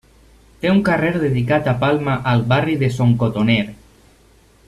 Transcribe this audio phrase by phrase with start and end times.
[0.61, 3.61] Té un carrer dedicat a Palma al barri de Son Cotoner.